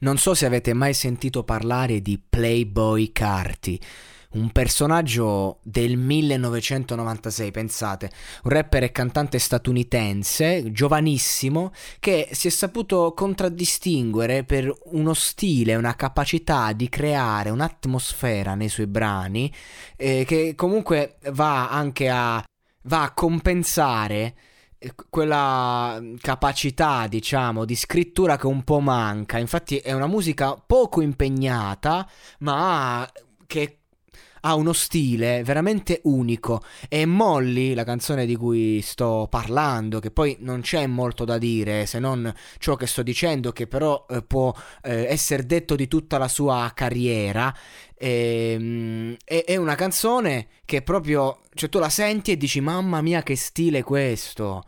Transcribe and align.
Non 0.00 0.16
so 0.16 0.32
se 0.32 0.46
avete 0.46 0.74
mai 0.74 0.94
sentito 0.94 1.42
parlare 1.42 2.00
di 2.00 2.20
Playboy 2.20 3.10
Carti, 3.10 3.80
un 4.30 4.50
personaggio 4.52 5.58
del 5.62 5.96
1996, 5.96 7.50
pensate, 7.50 8.10
un 8.44 8.50
rapper 8.50 8.84
e 8.84 8.92
cantante 8.92 9.40
statunitense, 9.40 10.70
giovanissimo, 10.70 11.72
che 11.98 12.28
si 12.30 12.46
è 12.46 12.50
saputo 12.50 13.12
contraddistinguere 13.12 14.44
per 14.44 14.72
uno 14.92 15.14
stile, 15.14 15.74
una 15.74 15.96
capacità 15.96 16.72
di 16.72 16.88
creare 16.88 17.50
un'atmosfera 17.50 18.54
nei 18.54 18.68
suoi 18.68 18.86
brani, 18.86 19.52
eh, 19.96 20.24
che 20.24 20.54
comunque 20.54 21.16
va 21.32 21.70
anche 21.70 22.08
a, 22.08 22.44
va 22.82 23.02
a 23.02 23.12
compensare 23.14 24.34
quella 25.10 26.00
capacità, 26.20 27.06
diciamo, 27.08 27.64
di 27.64 27.74
scrittura 27.74 28.36
che 28.36 28.46
un 28.46 28.62
po' 28.62 28.80
manca. 28.80 29.38
Infatti 29.38 29.78
è 29.78 29.92
una 29.92 30.06
musica 30.06 30.54
poco 30.54 31.00
impegnata, 31.00 32.08
ma 32.40 33.08
che 33.46 33.77
ha 34.40 34.54
uno 34.54 34.72
stile 34.72 35.42
veramente 35.42 36.00
unico. 36.04 36.62
E 36.88 37.06
Molly, 37.06 37.74
la 37.74 37.84
canzone 37.84 38.26
di 38.26 38.36
cui 38.36 38.80
sto 38.82 39.26
parlando, 39.30 40.00
che 40.00 40.10
poi 40.10 40.36
non 40.40 40.60
c'è 40.60 40.86
molto 40.86 41.24
da 41.24 41.38
dire 41.38 41.86
se 41.86 41.98
non 41.98 42.32
ciò 42.58 42.76
che 42.76 42.86
sto 42.86 43.02
dicendo, 43.02 43.52
che 43.52 43.66
però 43.66 44.06
eh, 44.08 44.22
può 44.22 44.54
eh, 44.82 45.04
essere 45.04 45.46
detto 45.46 45.74
di 45.74 45.88
tutta 45.88 46.18
la 46.18 46.28
sua 46.28 46.70
carriera. 46.74 47.54
E, 47.94 49.16
è, 49.24 49.44
è 49.44 49.56
una 49.56 49.74
canzone 49.74 50.48
che 50.64 50.82
proprio, 50.82 51.40
cioè 51.54 51.68
tu 51.68 51.78
la 51.78 51.88
senti 51.88 52.32
e 52.32 52.36
dici 52.36 52.60
mamma 52.60 53.00
mia 53.00 53.22
che 53.22 53.36
stile 53.36 53.82
questo 53.82 54.64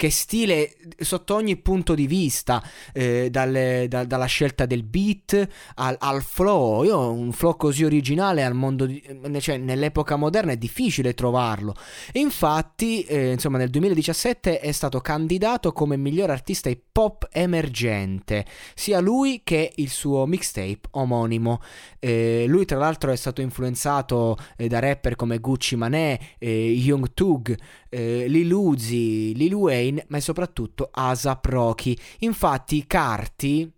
che 0.00 0.10
stile 0.10 0.76
sotto 0.98 1.34
ogni 1.34 1.58
punto 1.58 1.94
di 1.94 2.06
vista, 2.06 2.64
eh, 2.94 3.28
dalle, 3.28 3.84
da, 3.86 4.04
dalla 4.04 4.24
scelta 4.24 4.64
del 4.64 4.82
beat 4.82 5.46
al, 5.74 5.94
al, 6.00 6.22
flow. 6.22 6.84
Io 6.84 7.12
un 7.12 7.32
flow 7.32 7.54
così 7.54 7.84
originale 7.84 8.42
al 8.42 8.54
mondo 8.54 8.86
di, 8.86 9.02
cioè, 9.40 9.58
nell'epoca 9.58 10.16
moderna 10.16 10.52
è 10.52 10.56
difficile 10.56 11.12
trovarlo. 11.12 11.74
Infatti, 12.12 13.02
eh, 13.02 13.32
insomma, 13.32 13.58
nel 13.58 13.68
2017 13.68 14.60
è 14.60 14.72
stato 14.72 15.00
candidato 15.00 15.70
come 15.72 15.98
miglior 15.98 16.30
artista 16.30 16.70
hip 16.70 16.96
hop 16.96 17.28
emergente, 17.30 18.46
sia 18.74 19.00
lui 19.00 19.42
che 19.44 19.70
il 19.74 19.90
suo 19.90 20.24
mixtape 20.24 20.80
omonimo. 20.92 21.60
Eh, 21.98 22.46
lui, 22.48 22.64
tra 22.64 22.78
l'altro, 22.78 23.10
è 23.10 23.16
stato 23.16 23.42
influenzato 23.42 24.38
eh, 24.56 24.66
da 24.66 24.78
rapper 24.78 25.14
come 25.14 25.40
Gucci 25.40 25.76
Mané, 25.76 26.18
eh, 26.38 26.70
Young 26.70 27.12
Tug, 27.12 27.54
eh, 27.90 28.26
Lil 28.28 28.52
Uzi, 28.52 29.34
Lil 29.34 29.52
Wayne 29.52 30.06
ma 30.08 30.18
soprattutto 30.20 30.88
Asap 30.90 31.46
Rocky. 31.46 31.96
Infatti 32.20 32.86
Carti 32.86 33.70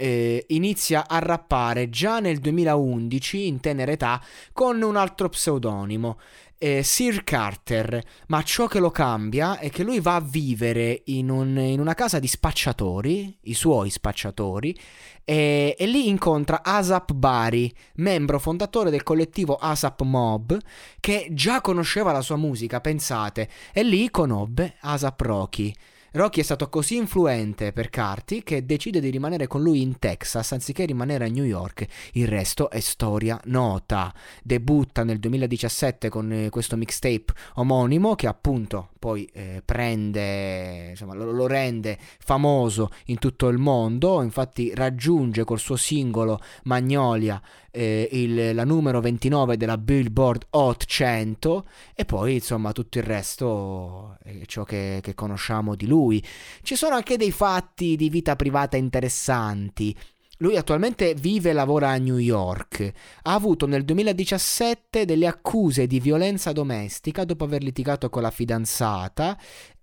eh, 0.00 0.44
inizia 0.48 1.08
a 1.08 1.18
rappare 1.18 1.90
già 1.90 2.20
nel 2.20 2.38
2011 2.38 3.48
in 3.48 3.58
tenera 3.58 3.90
età 3.90 4.22
con 4.52 4.80
un 4.80 4.94
altro 4.94 5.28
pseudonimo. 5.28 6.18
Eh, 6.60 6.82
Sir 6.82 7.22
Carter, 7.22 8.02
ma 8.28 8.42
ciò 8.42 8.66
che 8.66 8.80
lo 8.80 8.90
cambia 8.90 9.58
è 9.58 9.70
che 9.70 9.84
lui 9.84 10.00
va 10.00 10.16
a 10.16 10.20
vivere 10.20 11.02
in, 11.06 11.30
un, 11.30 11.56
in 11.56 11.78
una 11.78 11.94
casa 11.94 12.18
di 12.18 12.26
spacciatori, 12.26 13.36
i 13.42 13.54
suoi 13.54 13.90
spacciatori, 13.90 14.76
e, 15.24 15.76
e, 15.78 15.86
lì 15.86 16.08
incontra 16.08 16.62
Asap 16.64 17.12
Bari, 17.12 17.72
membro 17.96 18.40
fondatore 18.40 18.90
del 18.90 19.04
collettivo 19.04 19.54
Asap 19.54 20.02
Mob, 20.02 20.58
che 20.98 21.28
già 21.30 21.60
conosceva 21.60 22.10
la 22.10 22.22
sua 22.22 22.36
musica, 22.36 22.80
pensate, 22.80 23.48
e 23.72 23.84
lì 23.84 24.10
conobbe 24.10 24.76
Asap 24.80 25.20
Rocky. 25.20 25.72
Rocky 26.18 26.40
è 26.40 26.42
stato 26.42 26.68
così 26.68 26.96
influente 26.96 27.72
per 27.72 27.90
Carti 27.90 28.42
che 28.42 28.66
decide 28.66 28.98
di 28.98 29.08
rimanere 29.08 29.46
con 29.46 29.62
lui 29.62 29.82
in 29.82 30.00
Texas 30.00 30.50
anziché 30.50 30.84
rimanere 30.84 31.26
a 31.26 31.28
New 31.28 31.44
York. 31.44 31.86
Il 32.14 32.26
resto 32.26 32.70
è 32.70 32.80
storia 32.80 33.40
nota. 33.44 34.12
Debutta 34.42 35.04
nel 35.04 35.20
2017 35.20 36.08
con 36.08 36.32
eh, 36.32 36.48
questo 36.50 36.76
mixtape 36.76 37.32
omonimo 37.54 38.16
che 38.16 38.26
appunto 38.26 38.88
poi 38.98 39.30
eh, 39.32 39.62
prende, 39.64 40.88
insomma, 40.90 41.14
lo, 41.14 41.30
lo, 41.30 41.46
rende 41.46 41.96
famoso 42.18 42.90
in 43.04 43.18
tutto 43.18 43.46
il 43.46 43.58
mondo. 43.58 44.20
Infatti 44.20 44.74
raggiunge 44.74 45.44
col 45.44 45.60
suo 45.60 45.76
singolo 45.76 46.40
Magnolia 46.64 47.40
eh, 47.70 48.08
il, 48.10 48.54
la 48.54 48.64
numero 48.64 49.00
29 49.00 49.56
della 49.56 49.78
Billboard 49.78 50.46
Hot 50.50 50.84
100 50.84 51.66
e 51.94 52.04
poi 52.04 52.34
insomma 52.34 52.72
tutto 52.72 52.98
il 52.98 53.04
resto 53.04 54.16
è 54.22 54.40
ciò 54.46 54.64
che, 54.64 54.98
che 55.00 55.14
conosciamo 55.14 55.76
di 55.76 55.86
lui. 56.08 56.24
Ci 56.62 56.74
sono 56.74 56.94
anche 56.94 57.16
dei 57.16 57.30
fatti 57.30 57.94
di 57.96 58.08
vita 58.08 58.34
privata 58.34 58.76
interessanti. 58.76 59.94
Lui 60.40 60.56
attualmente 60.56 61.14
vive 61.14 61.50
e 61.50 61.52
lavora 61.52 61.90
a 61.90 61.96
New 61.96 62.16
York. 62.16 62.92
Ha 63.22 63.34
avuto 63.34 63.66
nel 63.66 63.84
2017 63.84 65.04
delle 65.04 65.26
accuse 65.26 65.88
di 65.88 65.98
violenza 65.98 66.52
domestica 66.52 67.24
dopo 67.24 67.42
aver 67.42 67.62
litigato 67.62 68.08
con 68.08 68.22
la 68.22 68.30
fidanzata 68.30 69.36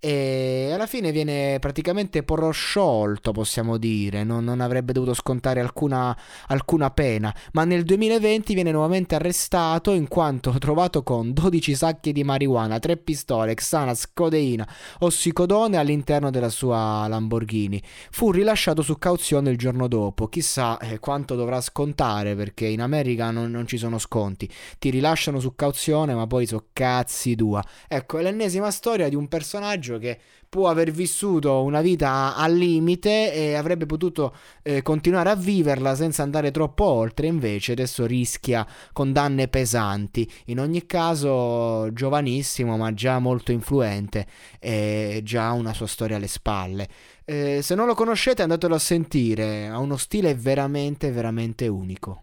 e 0.07 0.69
alla 0.71 0.85
fine 0.85 1.11
viene 1.11 1.57
praticamente 1.57 2.21
prosciolto, 2.21 3.31
possiamo 3.31 3.77
dire, 3.77 4.23
non, 4.23 4.43
non 4.43 4.61
avrebbe 4.61 4.93
dovuto 4.93 5.15
scontare 5.15 5.61
alcuna, 5.61 6.15
alcuna, 6.45 6.91
pena, 6.91 7.33
ma 7.53 7.63
nel 7.63 7.83
2020 7.83 8.53
viene 8.53 8.71
nuovamente 8.71 9.15
arrestato 9.15 9.93
in 9.93 10.07
quanto 10.07 10.51
trovato 10.61 11.01
con 11.01 11.33
12 11.33 11.73
sacchi 11.73 12.11
di 12.11 12.23
marijuana, 12.23 12.77
3 12.77 12.97
pistole, 12.97 13.55
Xanax, 13.55 14.11
codeina, 14.13 14.69
ossicodone 14.99 15.77
all'interno 15.77 16.29
della 16.29 16.49
sua 16.49 17.07
Lamborghini. 17.07 17.81
Fu 18.11 18.29
rilasciato 18.29 18.83
su 18.83 18.99
cauzione 18.99 19.49
il 19.49 19.57
giorno 19.57 19.87
dopo, 19.87 20.27
chissà 20.27 20.77
eh, 20.77 20.99
quanto 20.99 21.33
dovrà 21.33 21.59
scontare 21.61 22.35
perché 22.35 22.67
in 22.67 22.81
America 22.81 23.31
non, 23.31 23.49
non 23.49 23.65
ci 23.65 23.77
sono 23.77 23.97
sconti, 23.97 24.47
ti 24.77 24.91
rilasciano 24.91 25.39
su 25.39 25.55
cauzione 25.55 26.13
ma 26.13 26.27
poi 26.27 26.45
so 26.45 26.67
cazzi 26.73 27.35
tua. 27.35 27.63
Ecco, 27.87 28.19
è 28.19 28.21
l'ennesima 28.21 28.69
storia 28.69 29.09
di 29.09 29.15
un 29.15 29.27
personaggio 29.27 29.93
personaggio 29.95 29.99
che 29.99 30.17
può 30.47 30.69
aver 30.69 30.91
vissuto 30.91 31.63
una 31.63 31.81
vita 31.81 32.35
al 32.35 32.53
limite 32.53 33.33
e 33.33 33.55
avrebbe 33.55 33.85
potuto 33.85 34.33
eh, 34.63 34.81
continuare 34.81 35.29
a 35.29 35.35
viverla 35.35 35.95
senza 35.95 36.23
andare 36.23 36.51
troppo 36.51 36.85
oltre, 36.85 37.27
invece 37.27 37.73
adesso 37.73 38.05
rischia 38.05 38.65
condanne 38.93 39.47
pesanti. 39.47 40.29
In 40.45 40.59
ogni 40.59 40.85
caso, 40.85 41.91
giovanissimo, 41.91 42.77
ma 42.77 42.93
già 42.93 43.19
molto 43.19 43.51
influente 43.51 44.27
e 44.59 45.21
già 45.23 45.51
una 45.51 45.73
sua 45.73 45.87
storia 45.87 46.15
alle 46.15 46.27
spalle. 46.27 46.87
Eh, 47.25 47.61
se 47.61 47.75
non 47.75 47.87
lo 47.87 47.95
conoscete, 47.95 48.43
andatelo 48.43 48.75
a 48.75 48.79
sentire, 48.79 49.67
ha 49.67 49.79
uno 49.79 49.97
stile 49.97 50.35
veramente, 50.35 51.11
veramente 51.11 51.67
unico. 51.67 52.13